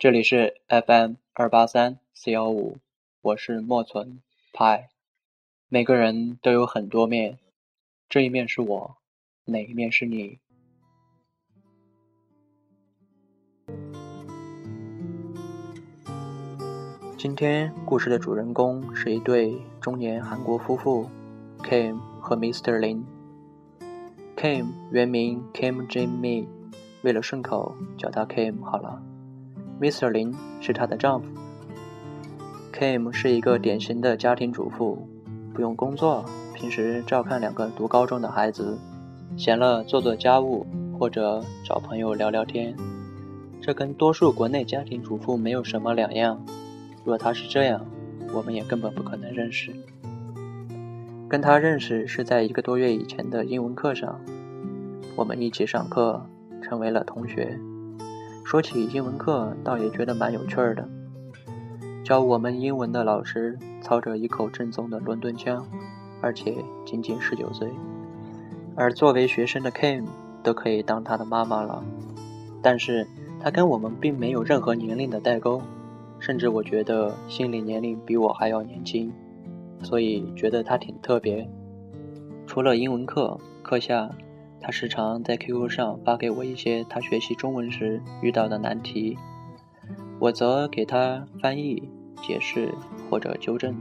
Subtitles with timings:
[0.00, 2.76] 这里是 FM 二八三四幺五，
[3.20, 4.20] 我是莫存
[4.52, 4.90] 派。
[5.68, 7.40] 每个人都有很多面，
[8.08, 8.96] 这一面是我，
[9.46, 10.38] 哪一面是你？
[17.16, 21.10] 今天故事的主人公是一对中年韩国夫妇
[21.64, 22.78] ，Kim 和 Mr.
[22.78, 23.02] Lin。
[24.36, 26.46] Kim 原名 Kim Jin Mi，
[27.02, 29.02] 为了顺口叫他 Kim 好了。
[29.80, 30.08] Mr.
[30.08, 31.28] 林是她的丈夫。
[32.72, 35.08] Kim 是一个典型的家庭主妇，
[35.54, 38.78] 不用工作，平时照看两个读高中的孩子，
[39.36, 40.66] 闲了做做家务
[40.98, 42.76] 或者找朋友聊聊天。
[43.60, 46.40] 这跟多数国内家庭主妇没有什么两样。
[47.04, 47.84] 若她是这样，
[48.32, 49.72] 我们也根本不可能认识。
[51.28, 54.20] 跟她认识是在一个多月以前的英文课上，
[55.16, 56.24] 我们一起上课，
[56.62, 57.58] 成为了同学。
[58.48, 60.88] 说起英文课，倒也觉得蛮有趣儿的。
[62.02, 65.66] 教我们英文的老师操着一口正宗的伦敦腔，
[66.22, 67.68] 而且仅仅十九岁，
[68.74, 70.06] 而作为学生的 Kim
[70.42, 71.84] 都可以当他的妈妈了。
[72.62, 73.06] 但是
[73.38, 75.60] 他跟我们并没有任何年龄的代沟，
[76.18, 79.12] 甚至我觉得心理年龄比我还要年轻，
[79.82, 81.46] 所以觉得他挺特别。
[82.46, 84.10] 除了英文课，课下
[84.60, 89.16] 他时常在 QQ 上发给我一些他学习中文时遇到的难题，
[90.20, 91.90] 我则给他翻译、
[92.22, 92.74] 解释
[93.08, 93.74] 或者纠正。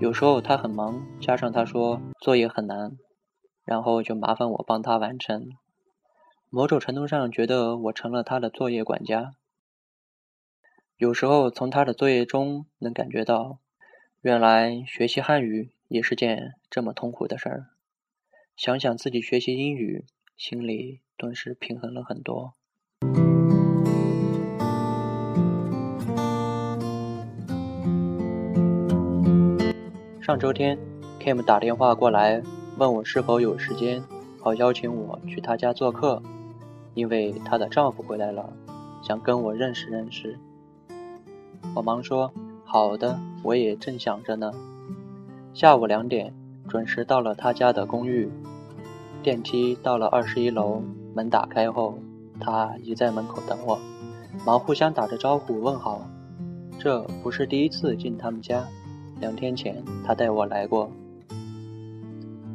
[0.00, 2.96] 有时候他很忙，加上他说作业很难，
[3.64, 5.48] 然后就麻烦我帮他完成。
[6.48, 9.34] 某种程度上，觉得我成了他的作业管家。
[10.96, 13.60] 有时候从他的作业中能感觉到，
[14.20, 17.66] 原来学习汉语也是件这么痛苦的事儿。
[18.62, 20.04] 想想自己学习英语，
[20.36, 22.52] 心里顿时平衡了很多。
[30.20, 30.76] 上周天
[31.18, 32.42] ，Kim 打电话过来，
[32.76, 34.04] 问我是否有时间，
[34.42, 36.22] 好邀请我去她家做客，
[36.92, 38.52] 因为她的丈夫回来了，
[39.02, 40.38] 想跟我认识认识。
[41.74, 42.30] 我忙说
[42.66, 44.52] ：“好的，我也正想着呢。”
[45.54, 46.34] 下午两点，
[46.70, 48.30] 准时到了他家的公寓。
[49.24, 50.80] 电梯到了二十一楼，
[51.14, 51.98] 门打开后，
[52.38, 53.78] 他已在门口等我，
[54.46, 56.00] 忙互相打着招呼问好。
[56.78, 58.64] 这不是第一次进他们家，
[59.20, 60.90] 两天前他带我来过。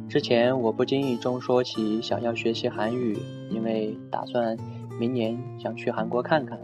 [0.08, 3.18] 之前我不经意中说起想要学习韩语，
[3.50, 4.56] 因为打算
[4.98, 6.58] 明年想去韩国看看。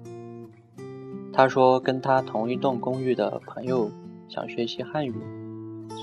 [1.33, 3.91] 他说跟他同一栋公寓的朋友
[4.29, 5.15] 想学习汉语，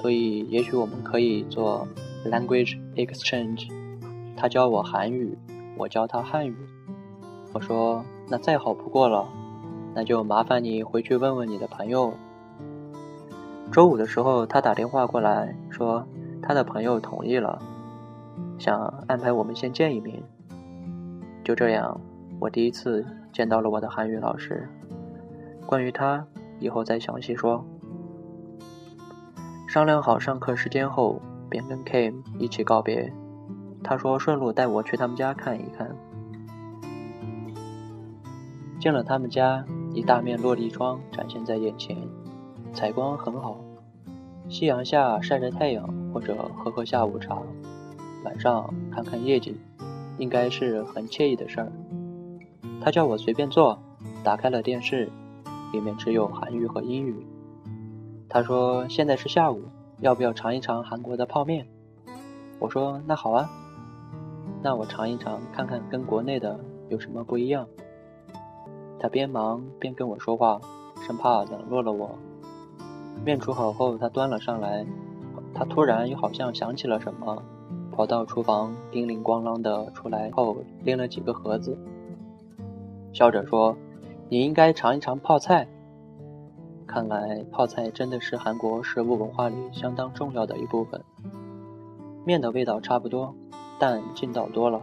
[0.02, 1.86] 所以也许我们可以做
[2.26, 3.70] language exchange。
[4.38, 5.38] 他教我韩语，
[5.78, 6.56] 我教他汉语。
[7.52, 9.28] 我说那再好不过了，
[9.94, 12.14] 那就麻烦你回去问问你的朋友。
[13.72, 16.08] 周五的时候，他打电话过来说
[16.42, 17.62] 他的朋友同意了，
[18.58, 20.24] 想安排我们先见一面。
[21.44, 22.00] 就这样，
[22.40, 24.70] 我第一次见到了我的韩语老师。
[25.66, 26.26] 关于他，
[26.60, 27.66] 以后再详细说。
[29.69, 33.13] 商量好上课时间后，便跟 Kim 一起告别。
[33.84, 35.96] 他说顺路带我去他们家看一看。
[38.80, 39.63] 进了他们家，
[39.94, 41.96] 一大面落地窗展现在眼前，
[42.74, 43.63] 采光很好。
[44.50, 47.39] 夕阳下晒晒太阳，或者喝喝下午茶，
[48.25, 49.56] 晚上看看夜景，
[50.18, 51.71] 应该是很惬意的事儿。
[52.81, 53.77] 他叫我随便坐，
[54.24, 55.12] 打开了电视，
[55.71, 57.24] 里面只有韩语和英语。
[58.31, 59.64] 他说现在是下午，
[60.02, 61.66] 要不要尝一尝韩国的泡面？
[62.60, 63.50] 我说那好啊。
[64.62, 66.60] 那我尝一尝，看看跟国内的
[66.90, 67.66] 有什么不一样。
[69.00, 70.62] 他边忙边跟我说话，
[71.08, 72.20] 生怕冷落了我。
[73.26, 74.86] 面煮好后，他端了上来。
[75.52, 77.42] 他突然又好像想起了什么，
[77.92, 81.76] 跑到厨房，叮铃咣啷的出来后，拎了几个盒子，
[83.12, 83.76] 笑着说
[84.30, 85.68] ：“你应该尝一尝泡菜。”
[86.91, 91.00] 看来泡菜真的是韩国食物文化里相当重要的一部分。
[92.25, 93.36] 面的味道差不多。
[93.81, 94.81] 但劲道多了，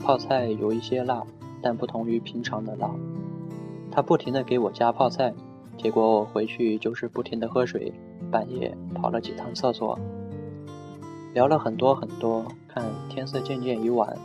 [0.00, 1.22] 泡菜有一些辣，
[1.62, 2.90] 但不同于平常的辣。
[3.92, 5.32] 他不停地给我加泡菜，
[5.78, 7.92] 结果我回去就是不停地喝水，
[8.28, 9.96] 半夜跑了几趟厕所，
[11.34, 12.44] 聊了很多很多。
[12.66, 14.16] 看天色渐渐已晚，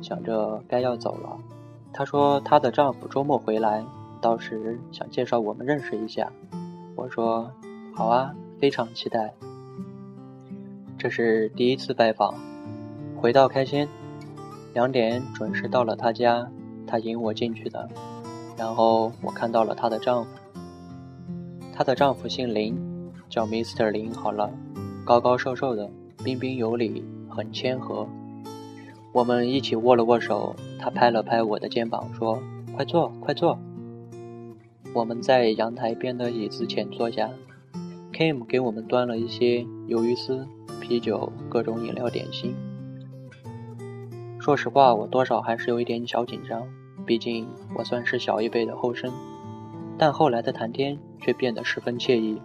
[0.00, 1.36] 想着该要走了。
[1.92, 3.84] 她说她的丈夫周末回来，
[4.24, 6.32] 到时想介绍我们认识一下。
[6.96, 7.52] 我说
[7.94, 9.34] 好啊，非常期待。
[10.96, 12.34] 这是第一次拜访，
[13.18, 13.86] 回到开心，
[14.72, 16.48] 两点准时到了她家，
[16.86, 17.86] 她引我进去的。
[18.56, 20.30] 然后我看到了她的丈夫，
[21.74, 22.74] 她的丈夫姓林，
[23.28, 23.90] 叫 Mr.
[23.90, 24.50] 林好了，
[25.04, 25.90] 高高瘦瘦的，
[26.24, 28.08] 彬彬有礼，很谦和。
[29.12, 32.42] 我们一起握了握手，他拍了拍我的肩膀，说
[32.74, 33.58] ：“快坐，快坐。”
[34.94, 37.28] 我们在阳台边的椅子前坐下
[38.12, 40.46] ，Kim 给我们端了一些鱿鱼丝、
[40.80, 42.54] 啤酒、各种饮料点心。
[44.38, 46.62] 说实话，我多少还是有一点小紧张。
[47.04, 47.44] 毕竟
[47.76, 49.12] 我算是小一辈的后生，
[49.98, 52.40] 但后来的谈天却变得十分惬意。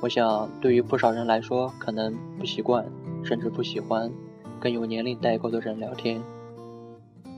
[0.00, 2.86] 我想，对于不少人来说，可能不习惯，
[3.24, 4.08] 甚至不喜欢
[4.60, 6.22] 跟有年龄代沟的人聊天，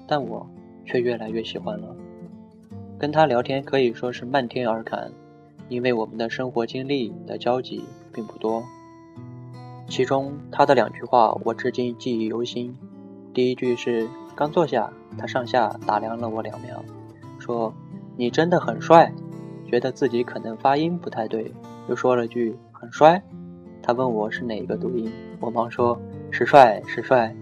[0.06, 0.46] 但我
[0.84, 1.96] 却越来越喜欢了。
[2.98, 5.10] 跟他聊天可以说是漫天而谈，
[5.68, 8.62] 因为我们的生活经历的交集并不多。
[9.88, 12.76] 其中他的两句话我至今记忆犹新，
[13.32, 14.08] 第一句是。
[14.36, 16.84] 刚坐下，他上下打量了我两秒，
[17.38, 17.72] 说
[18.18, 19.12] ：“你真的很帅。”
[19.70, 21.54] 觉得自己可能发音不太对，
[21.88, 23.22] 又说了句“很帅”。
[23.80, 25.08] 他问我是哪一个读音，
[25.38, 25.96] 我忙说
[26.32, 27.32] 是帅是帅。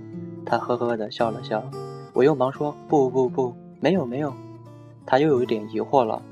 [0.45, 1.65] 他呵呵的笑了笑，
[2.13, 4.35] 我又忙说不不不，没有没有。
[5.07, 6.23] 他又有一点疑惑了。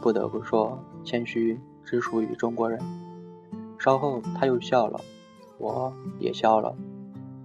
[0.00, 2.78] 不得不说，谦虚只属于中国人。
[3.78, 5.00] 稍后他又笑了，
[5.58, 6.74] 我也笑了。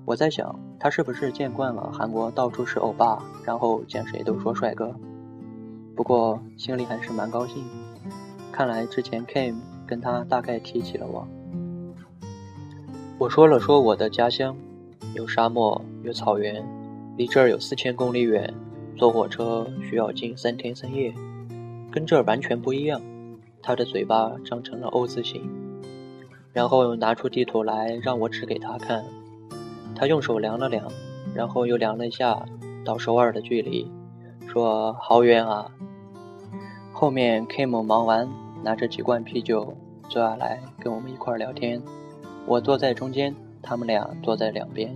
[0.06, 0.60] 我在想。
[0.82, 4.96] 他是不是见惯了韩国到处是欧巴，然后见谁都说帅哥？
[5.94, 7.62] 不过心里还是蛮高兴。
[8.50, 9.56] 看来之前 Kim
[9.86, 11.28] 跟他大概提起了我。
[13.18, 14.56] 我说了说我的家乡，
[15.14, 16.66] 有沙漠，有草原，
[17.18, 18.54] 离这儿有四千公里远，
[19.00, 21.14] 坐火车需要近三天三夜，
[21.90, 23.02] 跟这儿完全不一样。
[23.62, 25.50] 他的嘴巴张成了 O 字形，
[26.52, 29.06] 然后拿出地图来让我指给他看。
[29.96, 30.86] 他用手量了量，
[31.34, 32.46] 然后又量了一下
[32.84, 33.90] 到首尔的距离，
[34.50, 35.72] 说：“好远啊。”
[36.92, 38.28] 后面 Kim 忙完，
[38.66, 39.78] 拿着几罐啤酒
[40.10, 41.82] 坐下来跟我们一块聊天。
[42.46, 44.94] 我坐在中间，他们俩坐在两边，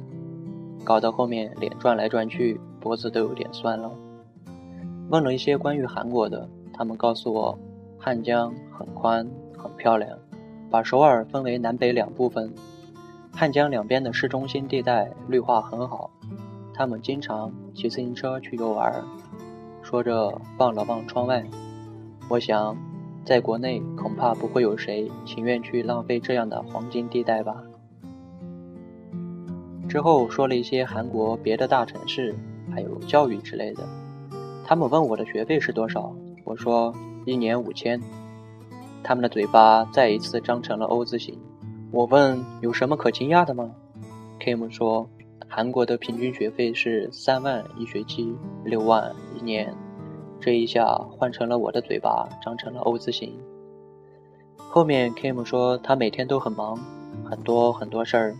[0.83, 3.89] 搞到后面脸转来转去，脖子都有点酸了。
[5.09, 7.57] 问了一些关于韩国的，他们告诉我，
[7.97, 9.25] 汉江很宽
[9.57, 10.19] 很漂亮，
[10.69, 12.53] 把首尔分为南北两部分。
[13.31, 16.11] 汉江两边的市中心地带绿化很好，
[16.73, 19.01] 他们经常骑自行车去游玩。
[19.81, 21.41] 说着望了望窗外，
[22.27, 22.75] 我想，
[23.23, 27.63] 在国内恐怕不会有谁情愿去浪费这样的黄金地带吧。
[29.87, 32.35] 之后说了一些韩国别的大城市，
[32.73, 33.83] 还有教育之类的。
[34.65, 36.93] 他们问我的学费是多少，我说
[37.25, 38.01] 一年五千。
[39.03, 41.37] 他们的嘴巴再一次张成了 O 字形。
[41.91, 43.69] 我问有什么可惊讶的吗
[44.39, 45.07] ？Kim 说，
[45.47, 48.33] 韩国的平均学费是三万一学期，
[48.63, 49.73] 六万一年。
[50.39, 53.33] 这一下换成了我的嘴巴张成了 O 字形。
[54.57, 56.79] 后面 Kim 说他每天都很忙，
[57.23, 58.35] 很多很多事儿。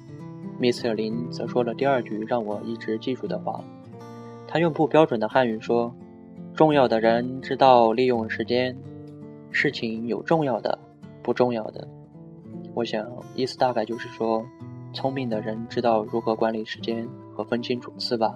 [0.60, 0.94] Mr.
[0.94, 3.64] 林则说了第二句让我一直记住的话，
[4.54, 5.92] 他用不标准的汉语说
[6.54, 8.78] ：“重要的人知道利用时间，
[9.50, 10.78] 事情有重要的，
[11.24, 11.88] 不重要的。”
[12.76, 14.46] 我想，意思大概就是说，
[14.94, 18.36] 聪明的人知道如何管理时间和分清主次吧。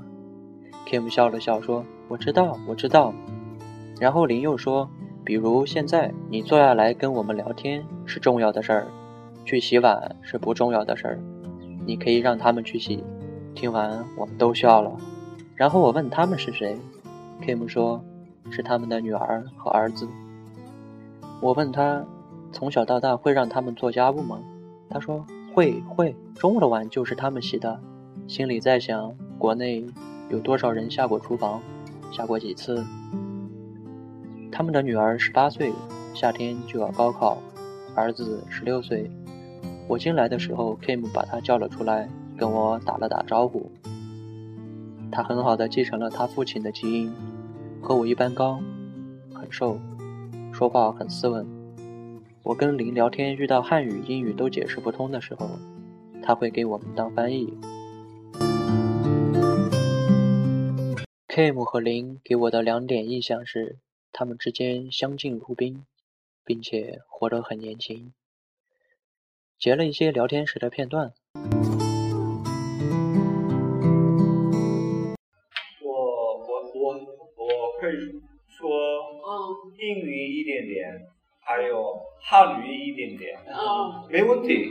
[0.87, 3.13] Kim 笑了笑说：“我知道，我知道。”
[4.01, 4.89] 然后林又说
[5.23, 8.87] ：“比如现在你坐下来跟我们聊天是重要的事儿，
[9.45, 11.19] 去洗碗是不重要的事儿，
[11.85, 13.03] 你可以让他们去洗。”
[13.53, 14.91] 听完，我们都笑了。
[15.57, 16.77] 然后我问他们是谁
[17.41, 18.01] ，Kim 说
[18.49, 20.07] ：“是他们的女儿和儿子。”
[21.41, 22.05] 我问他。
[22.53, 24.39] 从小到大会让他们做家务吗？
[24.89, 25.23] 他说
[25.53, 27.77] 会会，中午的碗就是他们洗的。
[28.25, 29.85] 心里在想，国内
[30.29, 31.61] 有多少人下过厨房，
[32.09, 32.83] 下过几次？
[34.49, 35.73] 他们的女儿十八岁，
[36.15, 37.37] 夏天就要高考，
[37.93, 39.11] 儿子十六岁。
[39.87, 43.69] 我进来的时候，Kim 把他叫了出来，跟我打了打招呼。
[45.17, 47.11] 他很好的继承了他父亲的基因，
[47.81, 48.61] 和我一般高，
[49.33, 49.79] 很瘦，
[50.53, 51.43] 说话很斯文。
[52.43, 55.49] 我跟林聊天，遇到汉语、英语都解释不通的时候，
[56.21, 57.51] 他会给我们当翻译。
[61.27, 63.79] Kim 和林给我的两点印象是，
[64.13, 65.83] 他们之间相敬如宾，
[66.45, 68.13] 并且活得很年轻。
[69.57, 71.11] 截了一些聊天时的片段。
[77.87, 77.93] 会
[78.49, 78.69] 说
[79.79, 80.89] 英语一点点，
[81.45, 83.33] 还有汉语一点点。
[83.47, 84.69] 嗯，没问题，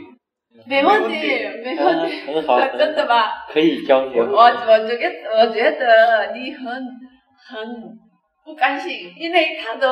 [0.67, 1.15] 没问题，
[1.63, 3.23] 没问题， 很好，真的吗？
[3.51, 4.19] 可以教你？
[4.19, 7.97] 我我这个我觉得你很很
[8.45, 9.89] 不甘心，因为他的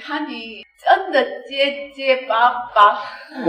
[0.00, 3.00] 汉语真的结结巴巴。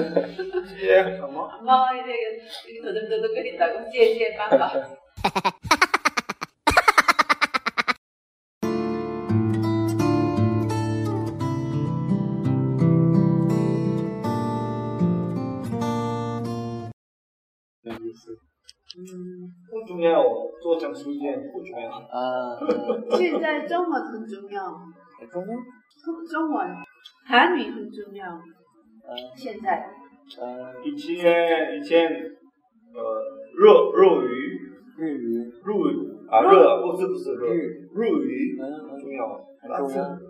[0.80, 1.48] 结什么？
[1.62, 4.72] 妈呀，你说的都都给你打个结结巴巴。
[20.00, 20.24] 重要，
[20.62, 21.90] 做成时间不重要。
[21.90, 22.58] 啊，
[23.18, 24.64] 现在中文很重要，
[25.32, 25.58] 中文，
[26.30, 26.68] 中文
[27.26, 28.26] 韩语很重要。
[28.32, 29.90] 呃现在。
[30.40, 33.02] 呃，以前以前呃
[33.58, 33.66] 日
[33.96, 34.30] 日语
[34.98, 36.54] 日语，日语啊日
[36.84, 39.20] 不是不是日日日语嗯很重要，
[39.60, 40.08] 很重要。
[40.08, 40.26] 但是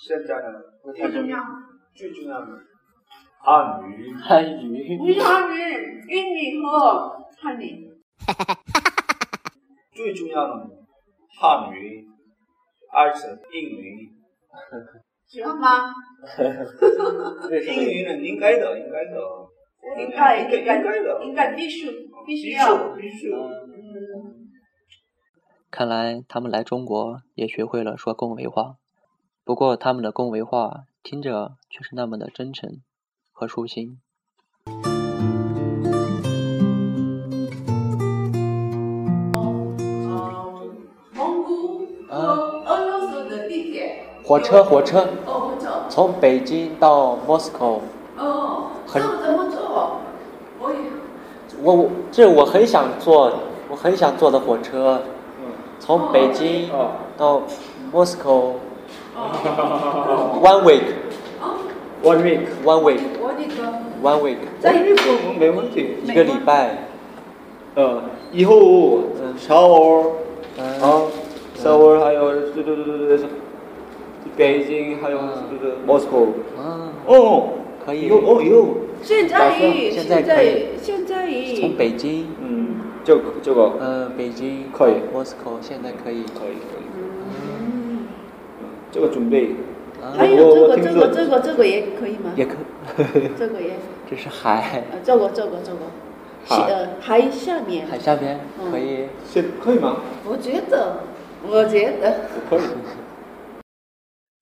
[0.00, 0.58] 现在呢？
[0.92, 1.38] 最重要，
[1.94, 2.46] 最重要的。
[3.40, 4.12] 汉语。
[4.14, 7.87] 汉语，不是韩语、英语和汉语。
[9.94, 10.70] 最重要的
[11.40, 12.06] 汉语，
[12.92, 14.12] 而且英语。
[15.26, 15.92] 喜欢吗？
[17.66, 19.18] 英语呢应该的应该的
[19.98, 21.90] 应该应该应该的应该必须
[22.26, 22.94] 必须要。
[22.94, 23.32] 必须。
[23.32, 24.48] 嗯，
[25.70, 28.76] 看来他们来中国也学会了说恭维话，
[29.44, 32.82] 不过他们的恭维话听着却是那么的真诚
[33.32, 34.00] 和舒心。
[42.10, 44.04] 俄罗斯的地铁。
[44.24, 45.70] 火车，火车，哦，不错。
[45.88, 47.80] 从北京到莫斯科
[48.18, 50.00] 哦，很这怎么做？
[50.60, 50.76] 我也。
[51.62, 53.32] 我这我很想坐，
[53.70, 55.00] 我很想坐的火车，
[55.40, 55.46] 嗯
[55.80, 57.42] 从北京哦到
[57.92, 58.52] Moscow
[59.16, 60.40] 哦。
[60.42, 60.82] one week
[61.40, 61.56] 哦
[62.04, 63.56] ，，one week，one week 我那个
[64.02, 65.96] one week 在日本没问题。
[66.04, 66.78] 一个礼拜，
[67.76, 70.10] 呃，以后嗯 shower
[70.58, 70.80] 嗯
[71.58, 73.26] 啊，shower 还有对对对对对，
[74.36, 75.28] 北京还有嗯。
[75.50, 76.28] 对对 Moscow。
[76.58, 77.48] 嗯，哦，
[77.84, 78.06] 可以。
[78.06, 78.68] 有哦有，
[79.02, 79.58] 现在
[79.90, 80.46] 现在现可以。
[80.46, 81.60] 在现在。
[81.60, 82.28] 从北京。
[82.42, 84.64] 嗯，这个这个嗯北京。
[84.72, 84.94] 可以。
[85.12, 88.06] 到 Moscow 现在可以，可以可以，嗯，
[88.60, 89.50] 嗯这个准备。
[90.02, 90.14] 啊。
[90.16, 92.32] 还有这个这个这个这个也可以吗？
[92.36, 92.54] 也可，
[93.38, 93.70] 这个也，
[94.08, 94.84] 这是海。
[94.92, 95.78] 呃，这个这个这个，
[96.46, 96.62] 海。
[96.70, 98.70] 呃，海下面，海下边嗯。
[98.70, 99.96] 可以，现可以吗？
[100.24, 101.00] 我觉得，
[101.42, 102.68] 我觉得，可以。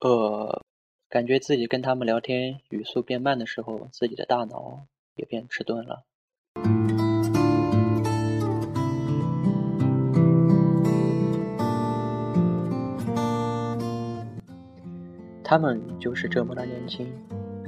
[0.01, 0.61] 呃，
[1.09, 4.85] 感觉自己跟他们聊天语速变慢的时候，自己的大脑
[5.15, 6.03] 也变迟钝了。
[15.43, 17.09] 他们就是这么的年轻，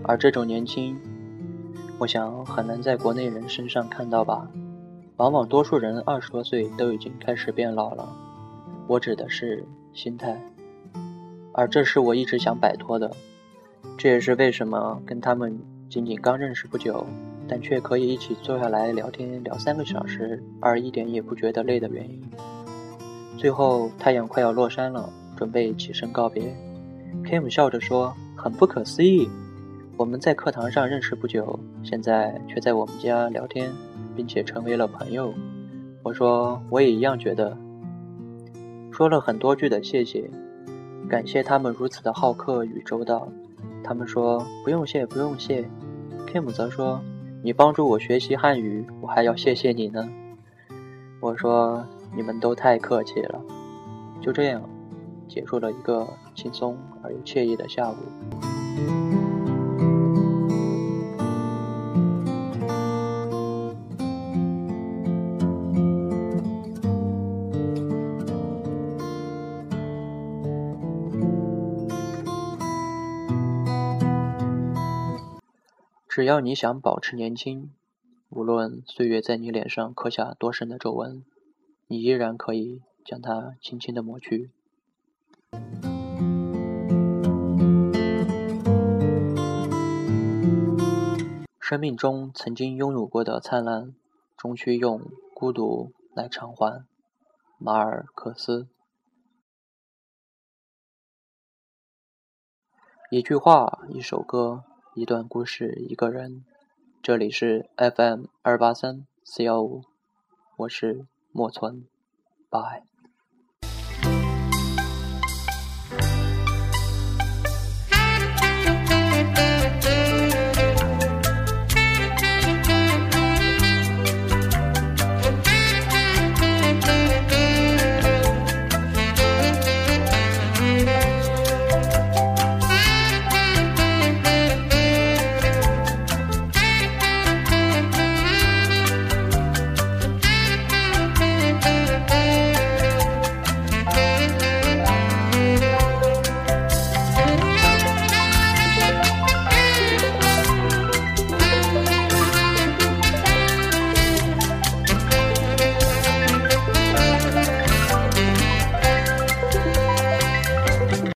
[0.03, 1.00] 而这种年轻，
[1.98, 4.51] 我想很难在国内人身上看到吧。
[5.15, 8.07] 往往多数人二十多岁都已经开始变老了，
[8.89, 10.36] 我指的是心态。
[11.53, 13.12] 而这是我一直想摆脱的，
[14.00, 15.55] 这也是为什么跟他们
[15.88, 17.05] 仅仅刚认识不久，
[17.48, 22.19] 但却可以一起坐下来聊天聊三个小时，而一点也不觉得累的原因。
[23.38, 26.51] 最后太阳快要落山了，准备起身告别。
[27.24, 29.29] Kim 笑着说：“很不可思议，
[29.98, 33.72] 我们在课堂上认识不久，现在却在我们家聊天，
[34.15, 35.31] 并且成为了朋友。”
[36.01, 37.55] 我说：“我也一样觉得。”
[39.00, 40.29] 说了很多句的谢谢，
[41.10, 43.29] 感谢他们如此的好客与周到。
[43.82, 45.63] 他们说不用谢，不用谢。
[46.27, 47.00] Kim 则说
[47.41, 50.06] 你帮助我学习汉语，我还要谢谢你呢。
[51.22, 51.82] 我说
[52.13, 53.41] 你们都太客气了。
[54.20, 54.62] 就这样，
[55.29, 57.96] 结束了一个轻松而又惬意的下午。
[76.19, 77.73] 只要你想保持年轻，
[78.27, 81.23] 无论岁月在你脸上刻下多深的皱纹，
[81.88, 84.51] 你依然可以将它轻轻的抹去。
[91.61, 93.95] 生命中曾经拥有过的灿烂，
[94.35, 95.01] 终须用
[95.33, 96.85] 孤独来偿还。
[97.57, 98.67] 马尔克斯。
[103.09, 104.65] 一句话，一首歌，
[105.00, 106.44] 一段故事，一个人，
[107.01, 109.86] 这里是 FM 二八三四幺五，
[110.58, 111.86] 我是莫村，
[112.50, 112.84] 拜。